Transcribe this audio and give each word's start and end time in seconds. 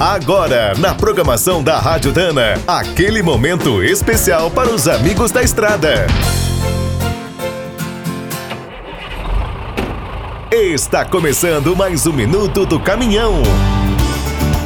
Agora, 0.00 0.74
na 0.78 0.94
programação 0.94 1.60
da 1.60 1.76
Rádio 1.80 2.12
Dana, 2.12 2.54
aquele 2.68 3.20
momento 3.20 3.82
especial 3.82 4.48
para 4.48 4.70
os 4.70 4.86
amigos 4.86 5.32
da 5.32 5.42
estrada. 5.42 6.06
Está 10.52 11.04
começando 11.04 11.74
mais 11.74 12.06
um 12.06 12.12
minuto 12.12 12.64
do 12.64 12.78
caminhão. 12.78 13.42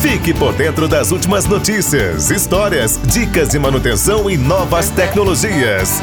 Fique 0.00 0.32
por 0.32 0.52
dentro 0.52 0.86
das 0.86 1.10
últimas 1.10 1.44
notícias, 1.44 2.30
histórias, 2.30 3.00
dicas 3.06 3.48
de 3.48 3.58
manutenção 3.58 4.30
e 4.30 4.36
novas 4.36 4.90
tecnologias. 4.90 6.00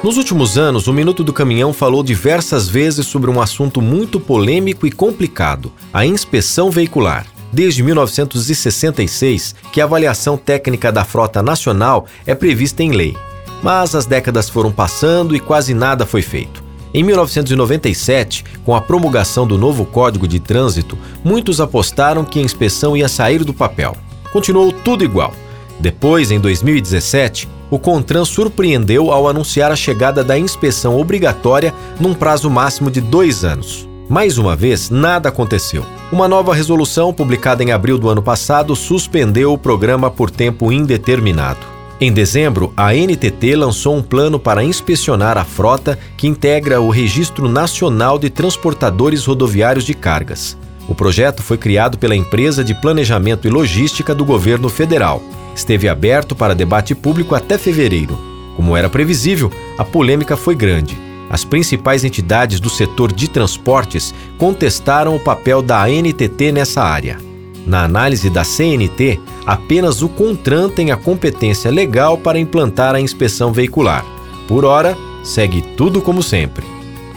Nos 0.00 0.16
últimos 0.16 0.56
anos, 0.56 0.86
o 0.86 0.92
Minuto 0.92 1.24
do 1.24 1.32
Caminhão 1.32 1.72
falou 1.72 2.04
diversas 2.04 2.68
vezes 2.68 3.04
sobre 3.04 3.30
um 3.30 3.40
assunto 3.40 3.80
muito 3.80 4.20
polêmico 4.20 4.86
e 4.86 4.92
complicado: 4.92 5.72
a 5.92 6.06
inspeção 6.06 6.70
veicular 6.70 7.31
desde 7.52 7.82
1966 7.82 9.54
que 9.72 9.80
a 9.80 9.84
avaliação 9.84 10.36
técnica 10.36 10.90
da 10.90 11.04
frota 11.04 11.42
nacional 11.42 12.06
é 12.26 12.34
prevista 12.34 12.82
em 12.82 12.92
lei. 12.92 13.16
Mas 13.62 13.94
as 13.94 14.06
décadas 14.06 14.48
foram 14.48 14.72
passando 14.72 15.36
e 15.36 15.40
quase 15.40 15.74
nada 15.74 16.06
foi 16.06 16.22
feito. 16.22 16.62
Em 16.94 17.02
1997, 17.02 18.44
com 18.64 18.74
a 18.74 18.80
promulgação 18.80 19.46
do 19.46 19.56
novo 19.56 19.84
Código 19.86 20.28
de 20.28 20.38
Trânsito, 20.38 20.98
muitos 21.24 21.60
apostaram 21.60 22.24
que 22.24 22.38
a 22.38 22.42
inspeção 22.42 22.96
ia 22.96 23.08
sair 23.08 23.44
do 23.44 23.54
papel. 23.54 23.96
Continuou 24.32 24.72
tudo 24.72 25.04
igual. 25.04 25.32
Depois, 25.80 26.30
em 26.30 26.38
2017, 26.38 27.48
o 27.70 27.78
Contran 27.78 28.24
surpreendeu 28.26 29.10
ao 29.10 29.26
anunciar 29.26 29.72
a 29.72 29.76
chegada 29.76 30.22
da 30.22 30.38
inspeção 30.38 31.00
obrigatória 31.00 31.72
num 31.98 32.12
prazo 32.12 32.50
máximo 32.50 32.90
de 32.90 33.00
dois 33.00 33.44
anos. 33.44 33.88
Mais 34.08 34.36
uma 34.36 34.56
vez, 34.56 34.90
nada 34.90 35.28
aconteceu. 35.28 35.84
Uma 36.10 36.28
nova 36.28 36.54
resolução, 36.54 37.12
publicada 37.14 37.62
em 37.62 37.70
abril 37.70 37.98
do 37.98 38.08
ano 38.08 38.22
passado, 38.22 38.74
suspendeu 38.74 39.52
o 39.52 39.58
programa 39.58 40.10
por 40.10 40.30
tempo 40.30 40.72
indeterminado. 40.72 41.60
Em 42.00 42.12
dezembro, 42.12 42.72
a 42.76 42.92
NTT 42.92 43.54
lançou 43.54 43.96
um 43.96 44.02
plano 44.02 44.38
para 44.38 44.64
inspecionar 44.64 45.38
a 45.38 45.44
frota 45.44 45.98
que 46.16 46.26
integra 46.26 46.80
o 46.80 46.90
Registro 46.90 47.48
Nacional 47.48 48.18
de 48.18 48.28
Transportadores 48.28 49.24
Rodoviários 49.24 49.84
de 49.84 49.94
Cargas. 49.94 50.58
O 50.88 50.94
projeto 50.96 51.42
foi 51.42 51.56
criado 51.56 51.96
pela 51.96 52.16
empresa 52.16 52.64
de 52.64 52.74
planejamento 52.74 53.46
e 53.46 53.50
logística 53.50 54.12
do 54.12 54.24
governo 54.24 54.68
federal. 54.68 55.22
Esteve 55.54 55.88
aberto 55.88 56.34
para 56.34 56.56
debate 56.56 56.92
público 56.92 57.36
até 57.36 57.56
fevereiro. 57.56 58.18
Como 58.56 58.76
era 58.76 58.90
previsível, 58.90 59.50
a 59.78 59.84
polêmica 59.84 60.36
foi 60.36 60.56
grande 60.56 61.11
as 61.32 61.44
principais 61.46 62.04
entidades 62.04 62.60
do 62.60 62.68
setor 62.68 63.10
de 63.10 63.26
transportes 63.26 64.14
contestaram 64.36 65.16
o 65.16 65.20
papel 65.20 65.62
da 65.62 65.82
ANTT 65.82 66.52
nessa 66.52 66.82
área. 66.82 67.18
Na 67.66 67.84
análise 67.84 68.28
da 68.28 68.44
CNT, 68.44 69.18
apenas 69.46 70.02
o 70.02 70.10
CONTRAN 70.10 70.68
tem 70.68 70.90
a 70.90 70.96
competência 70.96 71.70
legal 71.70 72.18
para 72.18 72.38
implantar 72.38 72.94
a 72.94 73.00
inspeção 73.00 73.50
veicular. 73.50 74.04
Por 74.46 74.66
hora, 74.66 74.94
segue 75.24 75.62
tudo 75.62 76.02
como 76.02 76.22
sempre. 76.22 76.66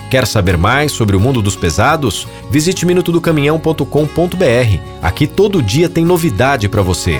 Quer 0.10 0.26
saber 0.26 0.56
mais 0.56 0.94
sobre 0.94 1.18
o 1.18 1.20
mundo 1.20 1.42
dos 1.42 1.58
pesados? 1.58 2.26
Visite 2.50 2.86
minutodocaminhão.com.br. 2.86 4.80
Aqui 5.02 5.28
todo 5.28 5.62
dia 5.62 5.90
tem 5.90 6.06
novidade 6.06 6.70
para 6.70 6.82
você. 6.82 7.20